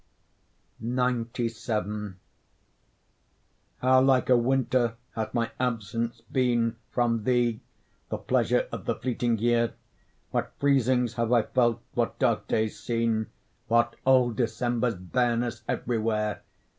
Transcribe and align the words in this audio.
XCVII 0.83 2.15
How 3.83 4.01
like 4.01 4.31
a 4.31 4.35
winter 4.35 4.95
hath 5.13 5.35
my 5.35 5.51
absence 5.59 6.21
been 6.21 6.77
From 6.89 7.23
thee, 7.23 7.61
the 8.09 8.17
pleasure 8.17 8.67
of 8.71 8.85
the 8.85 8.95
fleeting 8.95 9.37
year! 9.37 9.75
What 10.31 10.53
freezings 10.59 11.13
have 11.17 11.31
I 11.31 11.43
felt, 11.43 11.83
what 11.93 12.17
dark 12.17 12.47
days 12.47 12.79
seen! 12.79 13.27
What 13.67 13.95
old 14.03 14.37
December's 14.37 14.95
bareness 14.95 15.61
everywhere! 15.67 16.41